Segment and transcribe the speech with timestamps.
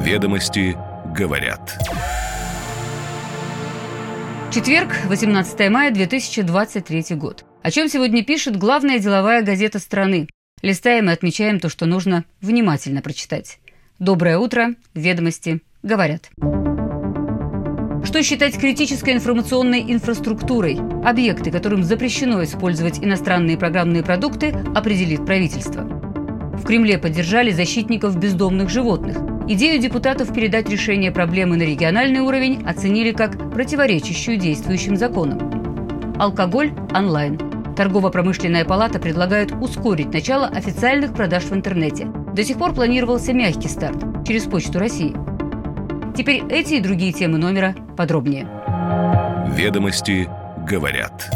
[0.00, 0.78] Ведомости
[1.14, 1.78] говорят.
[4.50, 7.44] Четверг, 18 мая 2023 год.
[7.62, 10.26] О чем сегодня пишет главная деловая газета страны.
[10.62, 13.58] Листаем и отмечаем то, что нужно внимательно прочитать.
[13.98, 14.74] Доброе утро.
[14.94, 16.30] Ведомости говорят.
[18.02, 20.78] Что считать критической информационной инфраструктурой?
[21.04, 25.82] Объекты, которым запрещено использовать иностранные программные продукты, определит правительство.
[25.82, 29.29] В Кремле поддержали защитников бездомных животных.
[29.52, 36.14] Идею депутатов передать решение проблемы на региональный уровень оценили как противоречащую действующим законам.
[36.20, 37.36] Алкоголь онлайн.
[37.74, 42.04] Торгово-промышленная палата предлагает ускорить начало официальных продаж в интернете.
[42.32, 45.16] До сих пор планировался мягкий старт через Почту России.
[46.16, 48.48] Теперь эти и другие темы номера подробнее.
[49.56, 50.28] Ведомости
[50.64, 51.28] говорят.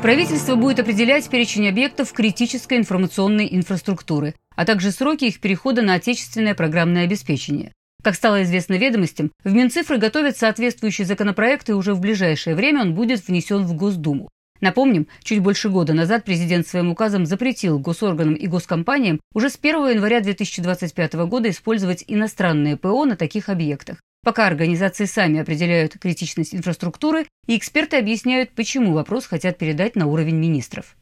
[0.00, 6.52] Правительство будет определять перечень объектов критической информационной инфраструктуры, а также сроки их перехода на отечественное
[6.52, 7.70] программное обеспечение.
[8.02, 12.92] Как стало известно ведомостям, в Минцифры готовят соответствующий законопроект, и уже в ближайшее время он
[12.92, 14.28] будет внесен в Госдуму.
[14.60, 19.90] Напомним, чуть больше года назад президент своим указом запретил госорганам и госкомпаниям уже с 1
[19.90, 24.00] января 2025 года использовать иностранные ПО на таких объектах.
[24.24, 30.34] Пока организации сами определяют критичность инфраструктуры, и эксперты объясняют, почему вопрос хотят передать на уровень
[30.34, 30.96] министров.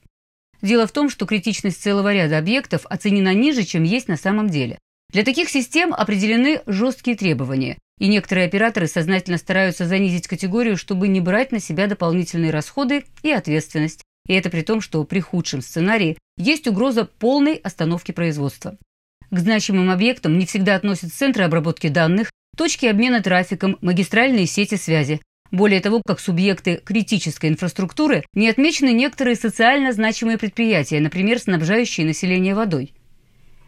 [0.62, 4.79] Дело в том, что критичность целого ряда объектов оценена ниже, чем есть на самом деле.
[5.13, 11.21] Для таких систем определены жесткие требования, и некоторые операторы сознательно стараются занизить категорию, чтобы не
[11.21, 14.03] брать на себя дополнительные расходы и ответственность.
[14.27, 18.77] И это при том, что при худшем сценарии есть угроза полной остановки производства.
[19.31, 25.20] К значимым объектам не всегда относят центры обработки данных, точки обмена трафиком, магистральные сети связи.
[25.50, 32.55] Более того, как субъекты критической инфраструктуры не отмечены некоторые социально значимые предприятия, например, снабжающие население
[32.55, 32.92] водой.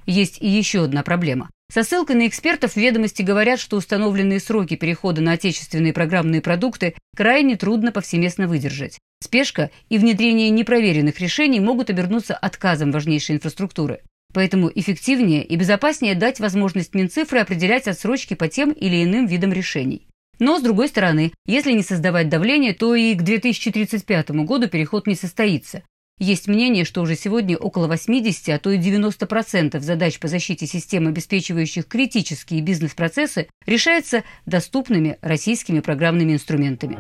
[0.06, 1.50] Есть и еще одна проблема.
[1.70, 7.56] Со ссылкой на экспертов ведомости говорят, что установленные сроки перехода на отечественные программные продукты крайне
[7.56, 8.98] трудно повсеместно выдержать.
[9.22, 14.00] Спешка и внедрение непроверенных решений могут обернуться отказом важнейшей инфраструктуры.
[14.33, 20.08] Поэтому эффективнее и безопаснее дать возможность Минцифры определять отсрочки по тем или иным видам решений.
[20.38, 25.14] Но, с другой стороны, если не создавать давление, то и к 2035 году переход не
[25.14, 25.82] состоится.
[26.18, 31.06] Есть мнение, что уже сегодня около 80, а то и 90% задач по защите систем,
[31.06, 36.98] обеспечивающих критические бизнес-процессы, решается доступными российскими программными инструментами.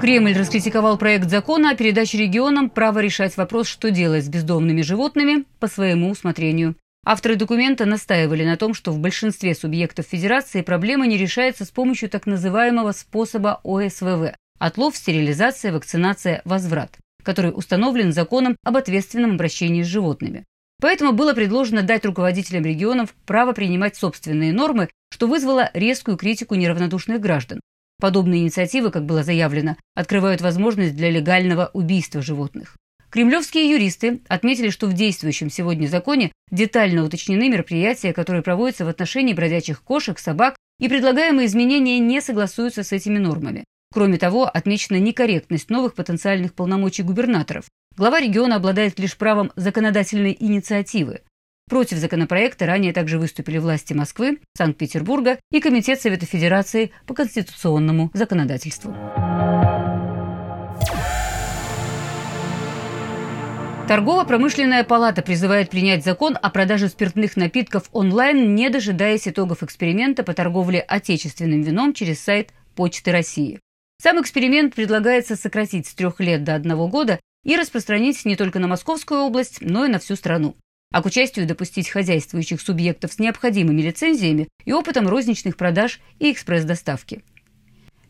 [0.00, 5.44] Кремль раскритиковал проект закона о передаче регионам права решать вопрос, что делать с бездомными животными
[5.60, 6.74] по своему усмотрению.
[7.04, 12.08] Авторы документа настаивали на том, что в большинстве субъектов Федерации проблема не решается с помощью
[12.08, 19.88] так называемого способа ОСВВ– отлов, стерилизация, вакцинация, возврат, который установлен законом об ответственном обращении с
[19.88, 20.44] животными.
[20.80, 27.20] Поэтому было предложено дать руководителям регионов право принимать собственные нормы, что вызвало резкую критику неравнодушных
[27.20, 27.60] граждан.
[28.00, 32.76] Подобные инициативы, как было заявлено, открывают возможность для легального убийства животных.
[33.12, 39.34] Кремлевские юристы отметили, что в действующем сегодня законе детально уточнены мероприятия, которые проводятся в отношении
[39.34, 43.64] бродячих кошек, собак, и предлагаемые изменения не согласуются с этими нормами.
[43.92, 47.66] Кроме того, отмечена некорректность новых потенциальных полномочий губернаторов.
[47.98, 51.20] Глава региона обладает лишь правом законодательной инициативы.
[51.68, 58.96] Против законопроекта ранее также выступили власти Москвы, Санкт-Петербурга и Комитет Совета Федерации по конституционному законодательству.
[63.92, 70.32] Торгово-промышленная палата призывает принять закон о продаже спиртных напитков онлайн, не дожидаясь итогов эксперимента по
[70.32, 73.60] торговле отечественным вином через сайт Почты России.
[74.00, 78.66] Сам эксперимент предлагается сократить с трех лет до одного года и распространить не только на
[78.66, 80.56] Московскую область, но и на всю страну
[80.90, 87.22] а к участию допустить хозяйствующих субъектов с необходимыми лицензиями и опытом розничных продаж и экспресс-доставки.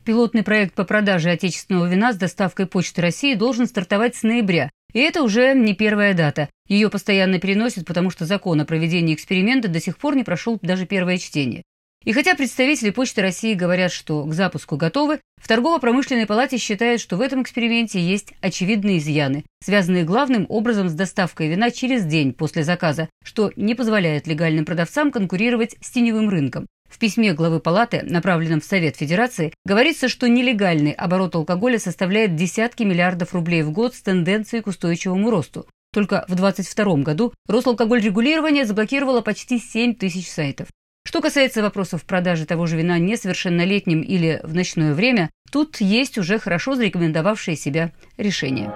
[0.05, 5.01] Пилотный проект по продаже отечественного вина с доставкой Почты России должен стартовать с ноября, и
[5.01, 6.49] это уже не первая дата.
[6.69, 10.87] Ее постоянно переносят, потому что закон о проведении эксперимента до сих пор не прошел даже
[10.87, 11.63] первое чтение.
[12.05, 17.17] И хотя представители Почты России говорят, что к запуску готовы, в торгово-промышленной палате считают, что
[17.17, 22.65] в этом эксперименте есть очевидные изъяны, связанные главным образом с доставкой вина через день после
[22.65, 26.67] заказа, что не позволяет легальным продавцам конкурировать с теневым рынком.
[26.93, 32.83] В письме главы палаты, направленном в Совет Федерации, говорится, что нелегальный оборот алкоголя составляет десятки
[32.83, 35.67] миллиардов рублей в год с тенденцией к устойчивому росту.
[35.95, 40.69] Только в 2022 году Росалкогольрегулирование заблокировало почти 7 тысяч сайтов.
[41.05, 46.39] Что касается вопросов продажи того же вина несовершеннолетним или в ночное время, тут есть уже
[46.39, 48.71] хорошо зарекомендовавшие себя решения.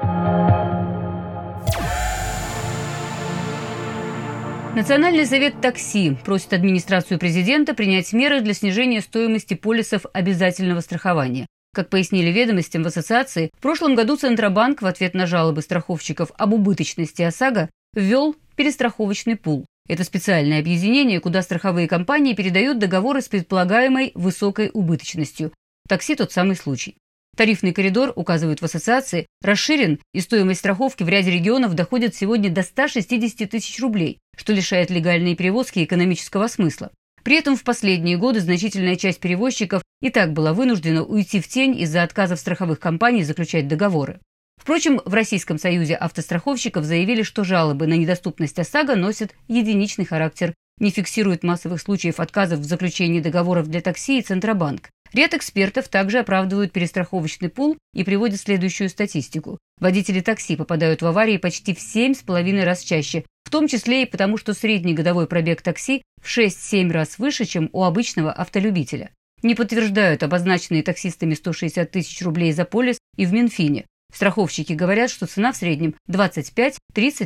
[4.77, 11.47] Национальный совет такси просит администрацию президента принять меры для снижения стоимости полисов обязательного страхования.
[11.75, 16.53] Как пояснили ведомостям в ассоциации, в прошлом году Центробанк в ответ на жалобы страховщиков об
[16.53, 19.65] убыточности ОСАГО ввел перестраховочный пул.
[19.89, 25.55] Это специальное объединение, куда страховые компании передают договоры с предполагаемой высокой убыточностью.
[25.89, 26.97] Такси тот самый случай.
[27.37, 32.63] Тарифный коридор, указывают в ассоциации, расширен, и стоимость страховки в ряде регионов доходит сегодня до
[32.63, 36.91] 160 тысяч рублей, что лишает легальные перевозки экономического смысла.
[37.23, 41.79] При этом в последние годы значительная часть перевозчиков и так была вынуждена уйти в тень
[41.79, 44.21] из-за отказов страховых компаний заключать договоры.
[44.57, 50.91] Впрочем, в Российском союзе автостраховщиков заявили, что жалобы на недоступность ОСАГО носят единичный характер, не
[50.91, 54.89] фиксируют массовых случаев отказов в заключении договоров для такси и Центробанк.
[55.13, 59.59] Ряд экспертов также оправдывают перестраховочный пул и приводят следующую статистику.
[59.79, 64.39] Водители такси попадают в аварии почти в 7,5 раз чаще, в том числе и потому,
[64.39, 69.11] что средний годовой пробег такси в 6-7 раз выше, чем у обычного автолюбителя.
[69.43, 73.87] Не подтверждают обозначенные таксистами 160 тысяч рублей за полис и в Минфине.
[74.13, 76.79] Страховщики говорят, что цена в среднем 25-30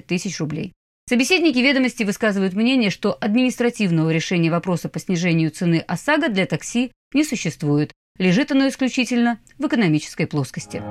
[0.07, 0.73] тысяч рублей.
[1.09, 7.25] Собеседники ведомости высказывают мнение, что административного решения вопроса по снижению цены ОСАГО для такси не
[7.25, 7.93] существует.
[8.19, 10.83] Лежит оно исключительно в экономической плоскости.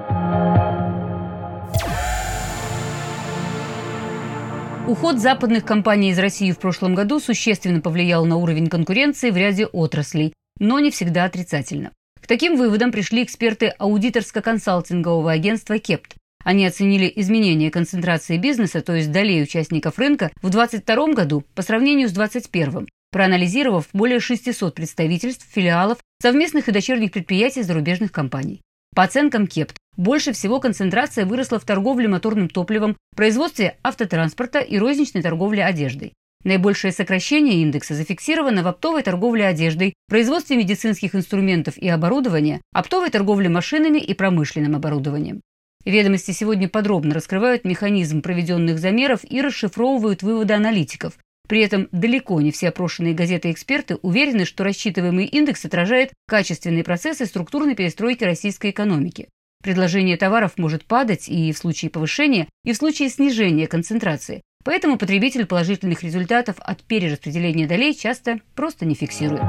[4.88, 9.68] Уход западных компаний из России в прошлом году существенно повлиял на уровень конкуренции в ряде
[9.68, 11.92] отраслей, но не всегда отрицательно.
[12.19, 16.16] К таким выводам пришли эксперты аудиторско-консалтингового агентства «Кепт».
[16.44, 22.10] Они оценили изменение концентрации бизнеса, то есть долей участников рынка, в 2022 году по сравнению
[22.10, 28.62] с 2021, проанализировав более 600 представительств, филиалов, совместных и дочерних предприятий зарубежных компаний.
[28.96, 35.22] По оценкам КЕПТ, больше всего концентрация выросла в торговле моторным топливом, производстве автотранспорта и розничной
[35.22, 36.14] торговле одеждой.
[36.46, 43.50] Наибольшее сокращение индекса зафиксировано в оптовой торговле одеждой, производстве медицинских инструментов и оборудования, оптовой торговле
[43.50, 45.42] машинами и промышленным оборудованием.
[45.84, 51.18] Ведомости сегодня подробно раскрывают механизм проведенных замеров и расшифровывают выводы аналитиков.
[51.50, 57.74] При этом далеко не все опрошенные газеты-эксперты уверены, что рассчитываемый индекс отражает качественные процессы структурной
[57.74, 59.30] перестройки российской экономики.
[59.63, 64.44] Предложение товаров может падать и в случае повышения, и в случае снижения концентрации.
[64.63, 69.42] Поэтому потребитель положительных результатов от перераспределения долей часто просто не фиксирует.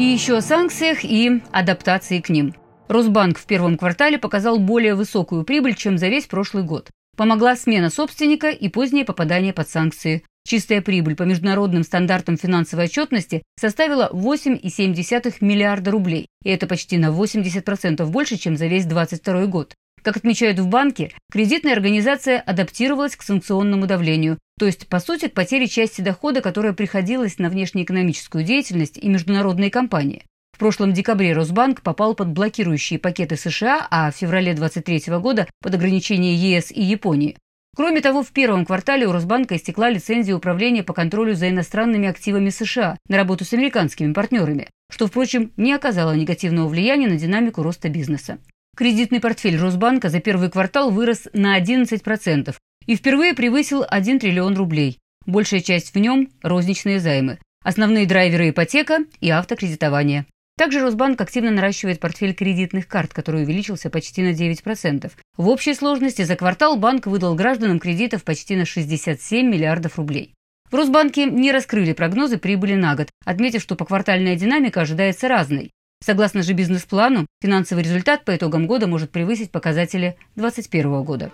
[0.00, 2.56] И еще о санкциях и адаптации к ним.
[2.88, 6.90] Росбанк в первом квартале показал более высокую прибыль, чем за весь прошлый год.
[7.20, 10.22] Помогла смена собственника и позднее попадание под санкции.
[10.48, 17.08] Чистая прибыль по международным стандартам финансовой отчетности составила 8,7 миллиарда рублей, и это почти на
[17.08, 19.74] 80% больше, чем за весь 2022 год.
[20.02, 25.34] Как отмечают в банке, кредитная организация адаптировалась к санкционному давлению, то есть, по сути, к
[25.34, 30.24] потере части дохода, которая приходилась на внешнеэкономическую деятельность и международные компании.
[30.60, 36.34] Прошлом декабре Росбанк попал под блокирующие пакеты США, а в феврале 2023 года под ограничения
[36.34, 37.38] ЕС и Японии.
[37.74, 42.50] Кроме того, в первом квартале у Росбанка истекла лицензия управления по контролю за иностранными активами
[42.50, 47.88] США на работу с американскими партнерами, что, впрочем, не оказало негативного влияния на динамику роста
[47.88, 48.36] бизнеса.
[48.76, 54.98] Кредитный портфель Росбанка за первый квартал вырос на 11% и впервые превысил 1 триллион рублей.
[55.24, 57.38] Большая часть в нем– розничные займы.
[57.64, 60.26] Основные драйверы– ипотека и автокредитование.
[60.60, 65.10] Также Росбанк активно наращивает портфель кредитных карт, который увеличился почти на 9%.
[65.38, 70.34] В общей сложности за квартал банк выдал гражданам кредитов почти на 67 миллиардов рублей.
[70.70, 75.70] В Росбанке не раскрыли прогнозы прибыли на год, отметив, что поквартальная динамика ожидается разной.
[76.04, 81.30] Согласно же бизнес-плану, финансовый результат по итогам года может превысить показатели 2021 года.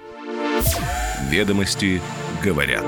[1.28, 2.00] Ведомости
[2.44, 2.86] говорят.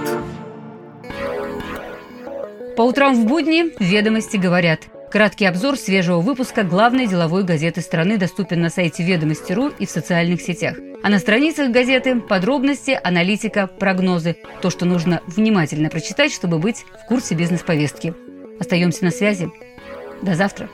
[2.76, 4.88] По утрам в будни «Ведомости говорят».
[5.10, 10.42] Краткий обзор свежего выпуска главной деловой газеты страны доступен на сайте ведомости.ру и в социальных
[10.42, 10.76] сетях.
[11.02, 14.36] А на страницах газеты подробности, аналитика, прогнозы.
[14.60, 18.12] То, что нужно внимательно прочитать, чтобы быть в курсе бизнес-повестки.
[18.60, 19.50] Остаемся на связи.
[20.20, 20.68] До завтра.